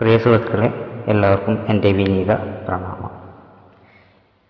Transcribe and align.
പ്രിയ 0.00 0.18
സുഹൃത്തുക്കളെ 0.18 0.66
എല്ലാവർക്കും 1.06 1.66
എന്റെ 1.68 1.92
വിനീത 1.92 2.34
പ്രണാമം. 2.66 3.10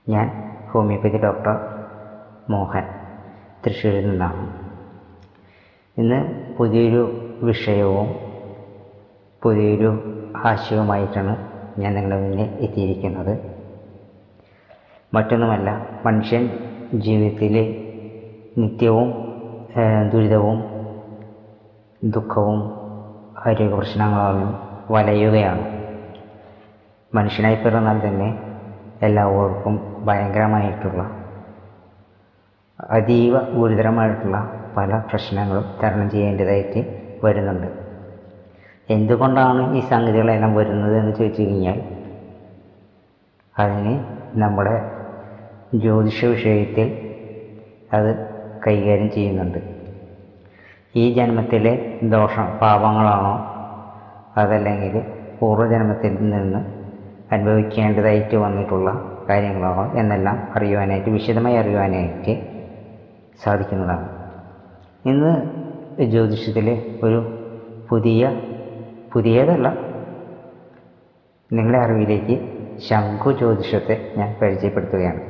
ഞാൻ 0.09 0.27
ഹോമിയോപ്പതി 0.71 1.19
ഡോക്ടർ 1.19 1.55
മോഹൻ 2.51 2.85
തൃശ്ശൂരിൽ 3.67 4.11
നിന്നാണ്. 4.11 4.43
ഇന്ന് 5.99 6.19
പുതിയൊരു 6.59 7.03
വിഷയവും 7.43 8.09
പുതിയൊരു 9.43 9.91
ആശയവുമായിട്ടാണ് 10.45 11.35
ഞാൻ 11.79 11.95
നിങ്ങളുടെ 11.95 12.21
മുന്നിൽ 12.23 12.41
എത്തിയിരിക്കുന്നത്. 12.41 13.33
മറ്റൊന്നുമല്ല 15.15 15.87
മനുഷ്യൻ 16.07 16.45
ജീവിതത്തിലെ 16.95 17.65
നിത്യവും 18.59 19.11
ദുരിതവും 20.13 20.65
ദുഃഖവും 22.05 22.61
ആരോഗ്യ 23.47 23.75
പ്രശ്നങ്ങളും 23.75 24.68
വലയുകയാണ്. 24.91 25.65
മനുഷ്യനായി 27.15 27.55
പിറന്നാൽ 27.55 28.09
തന്നെ 28.09 28.39
എല്ലാവർക്കും 29.03 30.05
ഭയങ്കരമായിട്ടുള്ള 30.05 31.11
അതീവ 32.91 33.41
ഗുരുതരമായിട്ടുള്ള 33.41 34.53
പല 34.77 35.03
പ്രശ്നങ്ങളും 35.11 35.65
തരണം 35.83 36.11
ചെയ്യേണ്ടതായിട്ട് 36.11 36.81
വരുന്നുണ്ട്. 37.25 37.67
എന്തുകൊണ്ടാണ് 38.91 39.77
ഈ 39.77 39.81
സംഗതികളെല്ലാം 39.81 40.55
വരുന്നത് 40.55 40.99
എന്ന് 40.99 41.13
ചോദിച്ചു 41.17 41.43
കഴിഞ്ഞാൽ 41.43 41.81
അതിന് 43.59 44.05
നമ്മുടെ 44.39 44.77
ജ്യോതിഷ 45.79 46.25
വിഷയത്തിൽ 46.25 46.89
അത് 47.93 48.11
കൈകാര്യം 48.67 49.11
ചെയ്യുന്നുണ്ട്. 49.11 49.59
ഈ 50.97 51.15
ജന്മത്തിലെ 51.15 51.99
ദോഷം 52.03 52.47
പാപങ്ങളാണോ 52.63 53.58
അതല്ലെങ്കിൽ 54.39 54.95
പൂർവജന്മത്തിൽ 55.41 56.13
നിന്ന് 56.33 56.61
അനുഭവിക്കേണ്ടതായിട്ട് 57.35 58.37
വന്നിട്ടുള്ള 58.37 58.91
കാര്യങ്ങളോ 59.29 59.73
എന്നെല്ലാം 59.95 60.37
അറിയുവാനായിട്ട് 60.57 61.11
വിശദമായി 61.11 61.57
അറിയുവാനായിട്ട് 61.57 62.35
സാധിക്കുന്നതാണ്. 63.45 64.09
ഇന്ന് 65.05 65.33
ജ്യോതിഷത്തിലെ 66.11 66.75
ഒരു 67.03 67.19
പുതിയ 67.91 68.23
പുതിയതല്ല 69.13 69.67
നിങ്ങളുടെ 71.53 71.79
അറിവിലേക്ക് 71.85 72.37
ശംഖു 72.89 73.31
ജ്യോതിഷത്തെ 73.33 74.15
ഞാൻ 74.17 74.37
പരിചയപ്പെടുത്തുകയാണ്. 74.43 75.21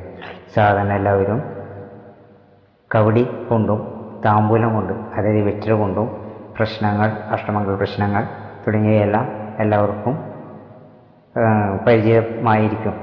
സാധാരണ 0.55 0.93
എല്ലാവരും 0.93 1.39
കവടി 2.91 3.23
കൊണ്ടും 3.49 3.79
താമ്പൂലം 4.25 4.73
കൊണ്ടും 4.73 4.99
അതായത് 5.13 5.41
വെറ്റില 5.41 5.73
കൊണ്ടും 5.73 6.07
പ്രശ്നങ്ങൾ 6.57 7.09
അഷ്ടമംഗൾ 7.31 7.75
പ്രശ്നങ്ങൾ 7.75 8.23
തുടങ്ങിയവയെല്ലാം 8.67 9.25
എല്ലാവർക്കും 9.59 10.15
പരിചയമായിരിക്കും. 11.87 12.95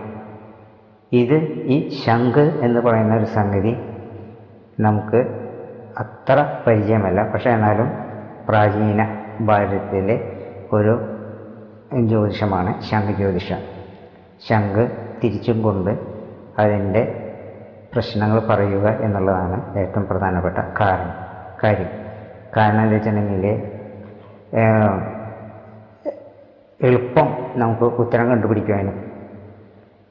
ഇത് 1.13 1.37
ഈ 1.75 1.77
ശംഖ് 2.07 2.45
എന്ന് 2.65 2.81
പറയുന്ന 2.81 3.17
ഒരു 3.17 3.25
സംഗതി 3.25 3.73
നമുക്ക് 4.81 5.21
അത്ര 5.99 6.39
പരിചയമല്ല. 6.67 7.33
പക്ഷേ 7.33 7.51
എന്നാലും 7.51 7.89
പ്രാചീന 8.49 9.01
ഭാരതത്തിലെ 9.41 10.17
ഒരു 10.73 10.95
ജ്യോതിഷമാണ് 12.09 12.81
ശംഖ് 12.81 13.15
ജ്യോതിഷം. 13.17 13.61
ശംഖ് 14.49 14.85
തിരിച്ചും 15.23 15.63
കൊണ്ട് 15.63 15.93
അതിന്റെ 16.59 17.03
പ്രശ്നങ്ങൾ 17.95 18.39
പറയുക 18.49 18.87
എന്നുള്ളതാണ് 19.05 19.79
ഏറ്റവും 19.79 20.07
പ്രധാനപ്പെട്ട 20.07 20.59
കാരണം 20.81 21.15
കാര്യം. 21.65 21.91
കാരണം 22.57 22.81
എന്താ 22.81 22.93
വെച്ചിട്ടുണ്ടെങ്കിൽ 22.93 23.47
എളുപ്പം 26.83 27.29
നമുക്ക് 27.57 27.83
ഉത്തരം 27.83 28.29
കണ്ടുപിടിക്കുവാനും 28.29 29.13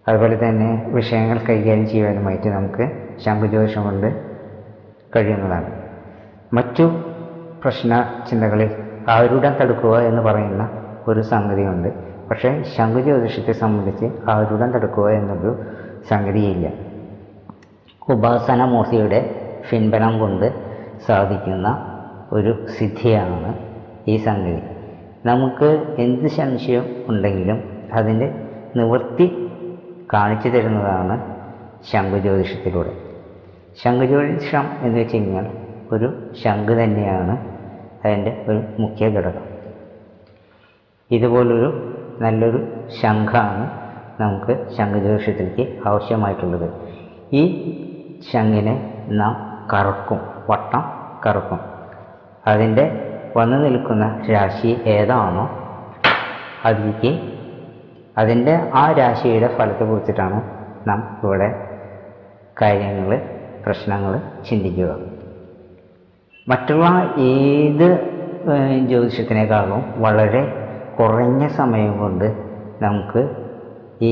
അതുപോലെ 0.08 0.50
തന്നെ 0.50 0.86
വിഷയങ്ങൾ 0.88 1.38
കൈകാര്യം 1.38 1.88
ചെയ്യുവാനുമായിട്ട് 1.88 2.48
നമുക്ക് 2.48 2.92
ശംഖുജ്യോതിഷം 3.26 3.84
കൊണ്ട് 3.84 4.08
കഴിയുന്നതാണ്. 5.16 5.84
മറ്റു 6.54 6.84
പ്രശ്ന 7.64 8.10
ചിന്തകളിൽ 8.30 8.72
ആരുടം 9.10 9.54
തടുക്കുക 9.54 10.00
എന്ന് 10.00 10.22
പറയുന്ന 10.22 10.70
ഒരു 11.08 11.22
സംഗതിയുണ്ട്. 11.22 11.90
പക്ഷേ 12.30 12.64
ശംഖുജ്യോതിഷത്തെ 12.78 13.52
സംബന്ധിച്ച് 13.52 14.06
ആരുടം 14.06 14.72
തടുക്കുക 14.72 15.10
എന്നൊരു 15.10 15.64
സംഗതിയില്ല. 16.10 16.68
ഉപാസനമൂർത്തിയുടെ 18.10 19.20
പിൻബലം 19.72 20.20
കൊണ്ട് 20.20 20.54
സാധിക്കുന്ന 21.08 21.68
ഒരു 22.32 22.68
സിദ്ധിയാണ് 22.68 23.58
ഈ 24.08 24.18
സംഗതി. 24.18 24.75
നമുക്ക് 25.26 25.96
എന്ത് 26.00 26.28
സംശയം 26.28 27.06
ഉണ്ടെങ്കിലും 27.08 27.88
അതിന്റെ 27.94 28.28
നിവൃത്തി 28.76 29.52
കാണിച്ചു 30.14 30.50
തരുന്നതാണ് 30.50 31.16
ശംഖുജ്യോതിഷത്തിലൂടെ. 31.84 32.94
ശംഖുജ്യോതിഷം 33.84 34.66
എന്ന് 34.82 35.00
വെച്ച് 35.00 35.18
കഴിഞ്ഞാൽ 35.18 35.48
ഒരു 35.92 36.08
ശംഖ് 36.44 36.84
തന്നെയാണ് 36.84 37.34
അതിന്റെ 38.06 38.46
ഒരു 38.48 38.64
മുഖ്യ 38.80 39.10
ഘടകം. 39.10 39.46
ഇതുപോലൊരു 41.12 41.70
നല്ലൊരു 42.22 42.60
ശംഖാണ് 43.02 43.72
നമുക്ക് 44.20 44.68
ശംഖുജ്യോതിഷത്തിലേക്ക് 44.78 45.88
ആവശ്യമായിട്ടുള്ളത്. 45.88 46.68
ഈ 47.34 47.44
ശംഖിനെ 48.34 49.06
നാം 49.10 49.34
കറക്കും 49.74 50.20
വട്ടം 50.50 50.84
കറക്കും. 51.26 51.60
അതിന്റെ 52.48 52.86
വന്നു 53.36 53.58
നിൽക്കുന്ന 53.58 54.06
രാശി 54.32 54.78
ഏതാണോ 54.88 55.46
അതിലേക്ക് 56.66 57.12
അതിന്റെ 58.18 58.54
ആ 58.74 58.92
രാശിയുടെ 58.92 59.48
ഫലത്തെ 59.58 59.86
കുറിച്ചിട്ടാണ് 59.86 60.38
നാം 60.88 61.20
ഇവിടെ 61.24 61.50
കാര്യങ്ങൾ 62.62 63.10
പ്രശ്നങ്ങൾ 63.66 64.14
ചിന്തിക്കുക. 64.50 64.92
മറ്റുള്ള 66.48 66.86
ഏത് 67.18 67.88
ജ്യോതിഷത്തിനേക്കാളും 68.90 69.84
വളരെ 69.98 70.42
കുറഞ്ഞ 71.00 71.48
സമയം 71.48 72.00
കൊണ്ട് 72.00 72.28
നമുക്ക് 72.82 73.22
ഈ 74.02 74.12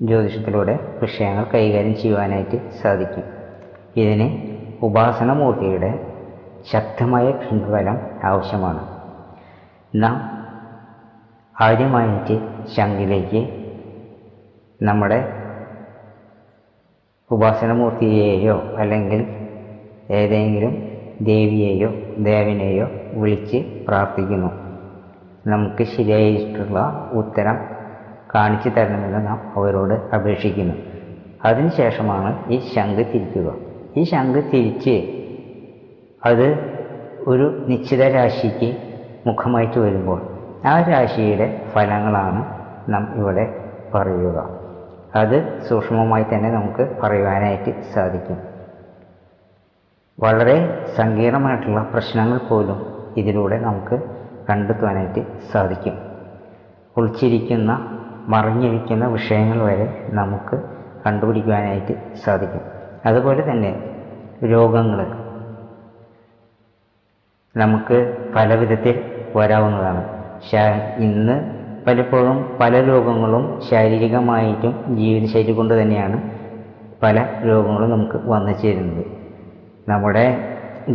ജ്യോതിഷത്തിലൂടെ 0.00 0.74
വിഷയങ്ങൾ 1.00 1.44
കൈകാര്യം 1.54 1.96
ചെയ്യുവാനായിട്ട് 1.96 2.70
സാധിക്കും. 2.82 3.24
ഇതിന് 3.96 4.28
ഉപാസനമൂർത്തിയുടെ 4.82 5.90
ശക്തമായ 6.64 7.30
പിൻബലം 7.30 8.00
ആവശ്യമാണ്. 8.24 9.00
നാം 9.94 10.40
ആദ്യമായിട്ട് 11.60 12.66
ശങ്കിലേക്ക് 12.76 13.70
നമ്മുടെ 14.82 15.32
ഉപാസനമൂർത്തിയെയോ 17.30 18.62
അല്ലെങ്കിൽ 18.76 19.26
ഏതെങ്കിലും 20.10 20.98
ദേവിയെയോ 21.20 21.88
ദേവനെയോ 22.18 22.88
വിളിച്ച് 23.12 23.84
പ്രാർത്ഥിക്കുന്നു. 23.88 24.50
നമുക്ക് 25.46 25.84
ശരിയായിട്ടുള്ള 25.84 27.10
ഉത്തരം 27.12 27.58
കാണിച്ചു 28.34 28.68
തരണമെന്ന് 28.68 29.26
നാം 29.26 29.52
അവരോട് 29.56 29.94
അപേക്ഷിക്കുന്നു. 30.14 30.74
അതിനുശേഷമാണ് 31.44 32.52
ഈ 32.52 32.58
ശംഖ് 32.74 32.96
തിരിക്കുക. 32.96 33.54
ഈ 33.96 34.02
ശംഖ് 34.02 34.42
തിരിച്ച് 34.52 35.19
അത് 36.24 36.46
ഒരു 37.26 37.64
നിശ്ചിത 37.68 38.02
രാശിക്ക് 38.02 38.76
മുഖമായിട്ട് 39.26 39.78
വരുമ്പോൾ 39.78 40.20
ആ 40.64 40.80
രാശിയുടെ 40.80 41.66
ഫലങ്ങളാണ് 41.74 42.40
നാം 42.88 43.12
ഇവിടെ 43.16 43.44
പറയുക. 43.94 44.48
അത് 45.14 45.62
സൂക്ഷ്മമായി 45.68 46.24
തന്നെ 46.34 46.50
നമുക്ക് 46.50 47.00
പറയുവാനായിട്ട് 47.02 47.82
സാധിക്കും. 47.94 48.38
വളരെ 50.18 50.86
സങ്കീർണമായിട്ടുള്ള 50.96 51.82
പ്രശ്നങ്ങൾ 51.92 52.38
പോലും 52.38 52.78
ഇതിലൂടെ 53.16 53.58
നമുക്ക് 53.58 53.98
കണ്ടെത്തുവാനായിട്ട് 54.50 55.22
സാധിക്കും. 55.52 55.96
ഒളിച്ചിരിക്കുന്ന 56.96 57.72
മറിഞ്ഞിരിക്കുന്ന 58.28 59.06
വിഷയങ്ങൾ 59.06 59.62
വരെ 59.62 60.06
നമുക്ക് 60.08 60.56
കണ്ടുപിടിക്കുവാനായിട്ട് 61.06 61.94
സാധിക്കും. 62.24 62.60
അതുപോലെ 63.06 63.42
തന്നെ 63.50 63.72
രോഗങ്ങൾ 64.44 65.00
നമുക്ക് 67.62 67.96
പല 68.36 68.54
വിധത്തിൽ 68.60 68.96
വരാവുന്നതാണ്. 69.38 70.02
ഇന്ന് 71.06 71.36
പലപ്പോഴും 71.86 72.38
പല 72.60 72.74
രോഗങ്ങളും 72.90 73.44
ശാരീരികമായിട്ടും 73.68 74.72
ജീവിതശൈലി 75.00 75.52
കൊണ്ട് 75.58 75.74
തന്നെയാണ് 75.80 76.16
പല 77.02 77.16
രോഗങ്ങളും 77.48 77.90
നമുക്ക് 77.94 78.18
വന്നു 78.32 78.52
ചേരുന്നത്. 78.62 79.04
നമ്മുടെ 79.88 80.24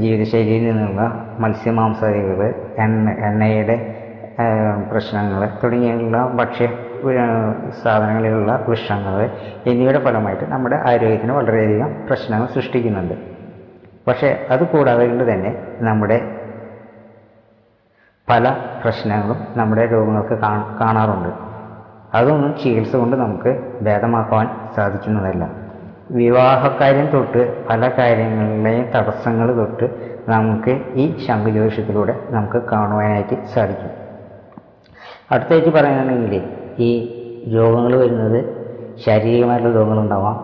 ജീവിതശൈലിയിൽ 0.02 0.64
നിന്നുള്ള 0.70 1.02
മത്സ്യമാംസാദികൾ 1.44 2.42
എണ്ണ 2.84 3.10
എണ്ണയുടെ 3.28 3.76
പ്രശ്നങ്ങൾ 4.92 5.42
തുടങ്ങിയുള്ള 5.62 6.18
ഭക്ഷ്യ 6.40 6.68
സാധനങ്ങളിലുള്ള 7.84 8.52
വിഷങ്ങൾ 8.70 9.16
എന്നിവയുടെ 9.70 10.00
ഫലമായിട്ട് 10.06 10.46
നമ്മുടെ 10.54 10.78
ആരോഗ്യത്തിന് 10.92 11.34
വളരെയധികം 11.40 11.90
പ്രശ്നങ്ങൾ 12.08 12.48
സൃഷ്ടിക്കുന്നുണ്ട്. 12.56 13.16
പക്ഷേ 14.08 14.30
അത് 14.54 14.64
കൂടാതെ 14.74 15.06
കൊണ്ട് 15.12 15.26
തന്നെ 15.32 15.52
നമ്മുടെ 15.88 16.18
പല 18.28 18.46
പ്രശ്നങ്ങളും 18.84 19.40
നമ്മുടെ 19.58 19.84
രോഗങ്ങൾക്ക് 19.86 20.36
കാണാറുണ്ട്. 20.82 21.32
അതൊന്നും 22.16 22.52
ചികിത്സ 22.62 22.96
കൊണ്ട് 22.96 23.16
നമുക്ക് 23.16 23.52
ഭേദമാക്കുവാൻ 23.82 24.48
സാധിക്കുന്നതല്ല. 24.76 25.44
വിവാഹക്കാര്യം 26.12 27.08
തൊട്ട് 27.14 27.42
പല 27.70 27.90
കാര്യങ്ങളിലെയും 27.98 28.86
തടസ്സങ്ങൾ 28.96 29.48
തൊട്ട് 29.60 29.86
നമുക്ക് 30.30 30.74
ഈ 30.96 31.06
ശംഖുജ്യോതിഷത്തിലൂടെ 31.28 32.16
നമുക്ക് 32.30 32.60
കാണുവാനായിട്ട് 32.72 33.38
സാധിക്കും. 33.54 33.92
അടുത്തായിട്ട് 35.32 35.70
പറയുകയാണെങ്കിൽ 35.70 36.36
ഈ 36.80 36.92
രോഗങ്ങൾ 37.56 37.96
വരുന്നത് 37.98 38.40
ശാരീരികമായിട്ടുള്ള 39.06 39.76
രോഗങ്ങളുണ്ടാവാം 39.78 40.36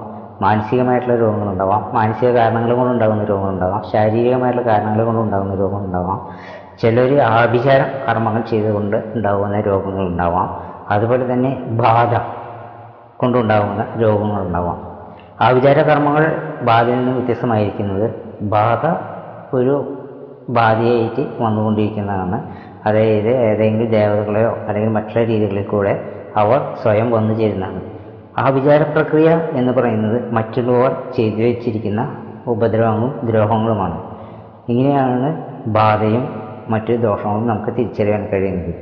മാനസികമായിട്ടുള്ള 0.42 1.16
രോഗങ്ങളുണ്ടാവാം 1.20 1.82
മാനസിക 1.94 2.30
കാരണങ്ങൾ 2.32 2.72
കൊണ്ടുണ്ടാകുന്ന 2.76 3.24
രോഗങ്ങളുണ്ടാവാം 3.24 3.82
ശാരീരികമായിട്ടുള്ള 3.92 4.66
കാരണങ്ങൾ 4.72 5.04
കൊണ്ടുണ്ടാകുന്ന 5.06 5.56
രോഗങ്ങളുണ്ടാവാം 5.56 6.20
ചിലർ 6.82 7.20
ആഭിചാര 7.20 7.82
കർമ്മങ്ങൾ 8.08 8.42
ചെയ്തുകൊണ്ട് 8.42 8.98
ഉണ്ടാകുന്ന 9.16 9.62
രോഗങ്ങളുണ്ടാവാം 9.62 10.48
അതുപോലെ 10.92 11.34
തന്നെ 11.34 11.52
ബാധ 11.72 12.14
കൊണ്ടുണ്ടാകുന്ന 13.18 13.88
രോഗങ്ങളുണ്ടാവാം 14.04 14.78
ആഭിചാര 15.42 15.80
കർമ്മങ്ങൾ 15.80 16.24
ബാധയിൽ 16.62 16.98
നിന്ന് 16.98 17.12
വ്യത്യസ്തമായിരിക്കുന്നത് 17.12 18.08
ബാധ 18.42 18.84
ഒരു 19.54 19.76
ബാധയായിട്ട് 20.50 21.24
വന്നുകൊണ്ടിരിക്കുന്നതാണ്. 21.40 22.38
അതായത് 22.86 23.30
ഏതെങ്കിലും 23.48 23.92
ദേവതകളെയോ 23.92 24.52
അല്ലെങ്കിൽ 24.68 24.92
മറ്റുള്ള 24.92 25.24
രീതികളിൽ 25.26 25.66
കൂടെ 25.68 25.94
അവർ 26.36 26.60
സ്വയം 26.84 27.12
വന്നു 27.12 27.34
ചേരുന്നതാണ്. 27.34 27.82
ആഭിചാര 28.38 28.82
പ്രക്രിയ 28.84 29.30
എന്ന് 29.52 29.74
പറയുന്നത് 29.74 30.32
മറ്റുള്ളവർ 30.34 30.92
ചെയ്തു 31.16 31.42
വെച്ചിരിക്കുന്ന 31.42 32.02
ഉപദ്രവങ്ങളും 32.48 33.28
ദ്രോഹങ്ങളുമാണ്. 33.28 33.98
ഇങ്ങനെയാണ് 34.70 35.30
ബാധയും 35.68 36.41
മറ്റ് 36.70 36.94
ദോഷങ്ങളും 36.94 37.48
നമുക്ക് 37.48 37.72
തിരിച്ചറിയാൻ 37.78 38.28
കഴിയുന്നത്. 38.34 38.74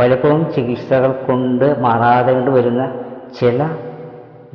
പലപ്പോഴും 0.00 0.52
ചികിത്സകൾ 0.52 1.12
കൊണ്ട് 1.12 1.80
മാറാതെ 1.80 2.32
കൊണ്ട് 2.32 2.50
വരുന്ന 2.50 2.92
ചില 3.40 3.62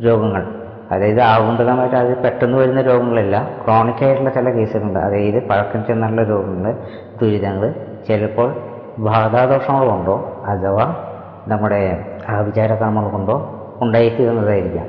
രോഗങ്ങൾ 0.06 0.44
അതായത് 0.92 1.22
ആവുന്തകമായിട്ട് 1.22 1.96
അത് 1.96 2.24
പെട്ടെന്ന് 2.24 2.58
വരുന്ന 2.58 2.82
രോഗങ്ങളല്ല 2.82 3.48
ക്രോണിക് 3.66 4.04
ആയിട്ടുള്ള 4.04 4.30
ചില 4.30 4.50
കേസുകളുണ്ട്. 4.50 5.00
അതായത് 5.00 5.48
പഴക്കം 5.50 5.86
ചെന്നുള്ള 5.86 6.24
രോഗങ്ങൾ 6.24 6.74
ദുരിതങ്ങൾ 7.22 7.74
ചിലപ്പോൾ 8.08 8.50
ബാധാദോഷങ്ങൾ 8.98 9.90
കൊണ്ടോ 9.90 10.44
അഥവാ 10.46 10.96
നമ്മുടെ 11.48 12.06
ആഭിചാര 12.30 12.74
കർമ്മങ്ങൾ 12.74 13.12
കൊണ്ടോ 13.12 13.36
ഉണ്ടായിത്തീരുന്നതായിരിക്കാം 13.82 14.88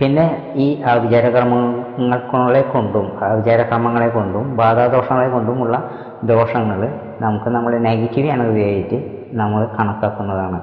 പിന്നെ 0.00 0.52
ഈ 0.54 0.82
ആഭിചാര 0.82 1.28
കർമ്മങ്ങളെ 1.28 2.60
കൊണ്ടും 2.60 3.12
ആവിചാരകർമ്മങ്ങളെ 3.22 4.08
കൊണ്ടും 4.08 4.56
ബാധാദോഷങ്ങളെ 4.56 5.28
കൊണ്ടുമുള്ള 5.28 5.90
ദോഷങ്ങൾ 6.26 6.98
നമുക്ക് 7.20 7.46
നമ്മൾ 7.46 7.78
നെഗറ്റീവ് 7.78 8.28
എനർജിയായിട്ട് 8.28 8.98
നമ്മൾ 9.32 9.64
കണക്കാക്കുന്നതാണ്. 9.80 10.60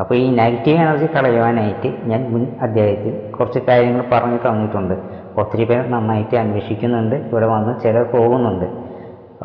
അപ്പോൾ 0.00 0.14
ഈ 0.14 0.30
നെഗറ്റീവ് 0.30 0.78
എനർജി 0.78 1.06
കളയുവാനായിട്ട് 1.06 1.96
ഞാൻ 2.04 2.32
മുൻ 2.32 2.46
അധ്യായത്തിൽ 2.62 3.30
കുറച്ച് 3.30 3.58
കാര്യങ്ങൾ 3.58 4.04
പറഞ്ഞു 4.12 4.38
തന്നിട്ടുണ്ട്. 4.48 4.94
ഒത്തിരി 5.36 5.64
പേർ 5.64 5.90
നന്നായിട്ട് 5.90 6.36
അന്വേഷിക്കുന്നുണ്ട്. 6.36 7.16
ഇവിടെ 7.16 7.46
വന്ന് 7.46 7.80
ചിലർ 7.80 8.02
പോകുന്നുണ്ട്. 8.02 8.64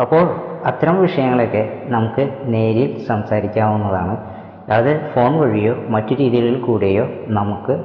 അപ്പോൾ 0.02 0.36
അത്തരം 0.66 1.02
വിഷയങ്ങളൊക്കെ 1.02 1.82
നമുക്ക് 1.86 2.30
നേരിൽ 2.44 3.06
സംസാരിക്കാവുന്നതാണ്. 3.08 4.18
അത് 4.70 5.12
ഫോൺ 5.16 5.42
വഴിയോ 5.42 5.76
മറ്റു 5.90 6.14
രീതികളിൽ 6.14 6.60
കൂടെയോ 6.60 7.08
നമുക്ക് 7.28 7.84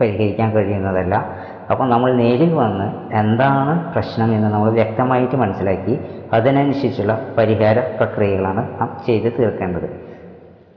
പരിഹരിക്കാൻ 0.00 0.50
കഴിയുന്നതല്ല. 0.50 1.30
അപ്പോൾ 1.70 1.88
നമ്മൾ 1.88 2.12
നേരിൽ 2.12 2.54
വന്ന് 2.54 3.14
എന്താണ് 3.14 3.92
പ്രശ്നം 3.92 4.34
എന്ന് 4.34 4.48
നമ്മൾ 4.48 4.70
വ്യക്തമായിട്ട് 4.70 5.36
മനസ്സിലാക്കി 5.36 6.00
അതിനനുസരിച്ചുള്ള 6.32 7.34
പരിഹാര 7.38 7.78
പ്രക്രിയകളാണ് 7.80 8.80
നാം 8.80 8.96
ചെയ്ത് 9.06 9.32
തീർക്കേണ്ടത്. 9.38 9.88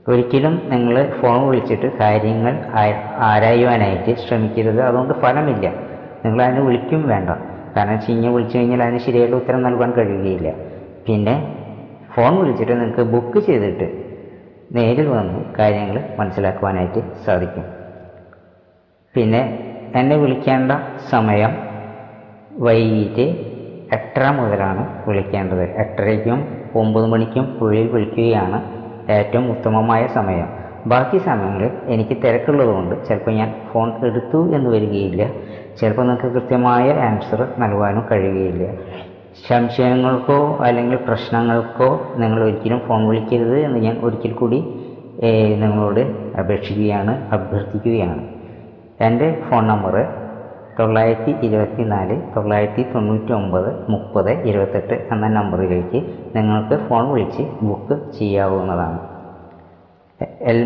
ഒരിക്കലും 0.08 0.62
നിങ്ങൾ 0.68 1.12
ഫോൺ 1.20 1.46
വിളിച്ചിട്ട് 1.48 1.98
കാര്യങ്ങൾ 1.98 2.64
ആരായുവാനായിട്ട് 3.18 4.14
ശ്രമിക്കരുത്. 4.14 4.80
അതുകൊണ്ട് 4.80 5.14
ഫലമില്ല. 5.14 5.66
നിങ്ങൾ 6.24 6.42
അതിന് 6.42 6.60
വിളിക്കും 6.60 7.08
വേണ്ട. 7.08 7.30
കാരണം 7.76 8.00
ചീഞ്ഞ 8.00 8.28
വിളിച്ചു 8.28 8.58
കഴിഞ്ഞാൽ 8.58 8.82
അതിന് 8.82 8.98
ശരിയായിട്ട് 8.98 9.36
ഉത്തരം 9.36 9.62
നൽകാൻ 9.62 9.90
കഴിയുകയില്ല. 9.92 10.52
പിന്നെ 11.06 11.56
ഫോൺ 12.14 12.38
വിളിച്ചിട്ട് 12.40 12.72
നിങ്ങൾക്ക് 12.72 13.00
ബുക്ക് 13.00 13.38
ചെയ്തിട്ട് 13.38 13.88
നേരിൽ 14.72 15.08
വന്ന് 15.08 15.54
കാര്യങ്ങൾ 15.58 16.04
മനസ്സിലാക്കുവാനായിട്ട് 16.18 17.00
സാധിക്കും. 17.26 17.64
പിന്നെ 19.14 19.69
എന്നെ 19.94 20.16
വിളിക്കേണ്ട 20.16 20.72
സമയം 21.10 21.56
വൈകിട്ട് 22.58 23.26
എട്ടര 23.92 24.30
മുതലാണ് 24.30 25.08
വിളിക്കേണ്ടത്. 25.08 25.62
എട്ടരയ്ക്കും 25.62 26.46
ഒമ്പത് 26.74 27.06
മണിക്കും 27.06 27.58
ഉള്ളിൽ 27.60 27.88
വിളിക്കുകയാണ് 27.88 28.58
ഏറ്റവും 29.10 29.50
ഉത്തമമായ 29.50 30.06
സമയം. 30.06 30.48
ബാക്കി 30.86 31.18
സമയങ്ങളിൽ 31.18 31.70
എനിക്ക് 31.84 32.16
തിരക്കുള്ളതുകൊണ്ട് 32.22 33.04
ചിലപ്പോൾ 33.08 33.30
ഞാൻ 33.30 33.54
ഫോൺ 33.72 34.06
എടുത്തു 34.06 34.54
എന്ന് 34.54 34.70
വരികയില്ല. 34.70 35.30
ചിലപ്പോൾ 35.80 36.02
നിങ്ങൾക്ക് 36.02 36.28
കൃത്യമായ 36.36 36.92
ആൻസർ 36.92 37.48
നൽകാനും 37.58 38.06
കഴിയുകയില്ല. 38.10 38.72
സംശയങ്ങൾക്കോ 39.48 40.58
അല്ലെങ്കിൽ 40.60 40.96
പ്രശ്നങ്ങൾക്കോ 40.96 41.88
നിങ്ങൾ 42.16 42.44
ഒരിക്കലും 42.44 42.78
ഫോൺ 42.78 43.08
വിളിക്കരുത് 43.08 43.58
എന്ന് 43.58 43.78
ഞാൻ 43.78 43.96
ഒരിക്കൽ 43.98 44.32
കൂടി 44.32 44.60
നിങ്ങളോട് 45.62 46.00
അപേക്ഷിക്കുകയാണ് 46.40 47.30
അഭ്യർത്ഥിക്കുകയാണ്. 47.32 48.39
എന്റെ 49.00 49.42
ഫോൺ 49.50 49.66
നമ്പർ 49.66 49.94
തൊള്ളായിരത്തി 50.78 51.46
ഇരുപത്തി 51.46 51.82
നാല് 51.82 52.22
തൊള്ളായിരത്തി 52.36 52.82
തൊണ്ണൂറ്റി 52.94 53.32
ഒമ്പത് 53.32 53.90
മുപ്പത് 53.90 54.30
ഇരുപത്തെട്ട് 54.30 55.08
എന്ന 55.12 55.28
നമ്പറിലേക്ക് 55.28 55.98
നിങ്ങൾക്ക് 56.36 56.88
ഫോൺ 56.88 57.12
വിളിച്ച് 57.12 57.42
ബുക്ക് 57.62 58.12
ചെയ്യാവുന്നതാണ്. 58.18 58.98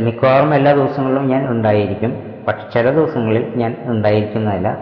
മിക്കവാറും 0.07 0.55
എല്ലാ 0.55 0.73
ദിവസങ്ങളിലും 0.73 1.29
ഞാൻ 1.29 1.49
ഉണ്ടായിരിക്കും. 1.49 2.13
പക്ഷെ 2.49 2.71
ചില 2.75 2.91
ദിവസങ്ങളിൽ 2.91 3.53
ഞാൻ 3.57 3.77
ഉണ്ടായിരിക്കുന്നതല്ല. 3.85 4.77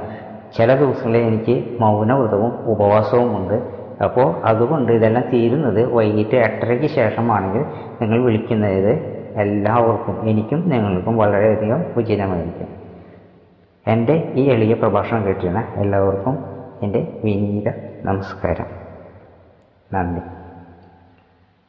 ചില 0.57 0.75
ദിവസങ്ങളിൽ 0.75 1.23
എനിക്ക് 1.23 1.79
മൗനവ്രതവും 1.81 2.53
ഉപവാസവും 2.65 3.37
ഉണ്ട്. 3.37 3.57
അപ്പോൾ 4.05 4.35
അതുകൊണ്ട് 4.45 4.93
ഇതെല്ലാം 4.93 5.25
തീരുന്നത് 5.33 5.93
വൈകിട്ട് 5.95 6.37
എട്ടരയ്ക്ക് 6.37 6.87
ശേഷമാണെങ്കിൽ 6.87 7.65
നിങ്ങൾ 8.03 8.25
വിളിക്കുന്നത് 8.25 8.93
എല്ലാവർക്കും 9.45 10.29
എനിക്കും 10.29 10.69
നിങ്ങൾക്കും 10.69 11.17
വളരെയധികം 11.17 11.85
ഉചിതമായിരിക്കും. 11.97 12.82
എന്റെ 13.87 14.33
ഈ 14.35 14.51
എളിയ 14.51 14.75
പ്രഭാഷണം 14.75 15.27
കേട്ടിരുന്ന 15.27 15.73
എല്ലാവർക്കും 15.77 16.39
എന്റെ 16.83 17.21
വിനീത 17.25 17.69
നമസ്കാരം. 18.05 18.67
നന്ദി. 19.93 20.42